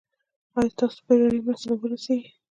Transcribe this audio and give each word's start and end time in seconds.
ایا 0.57 0.71
ستاسو 0.73 0.99
بیړنۍ 1.05 1.39
مرسته 1.45 1.65
به 1.69 1.75
ورسیږي؟ 1.79 2.29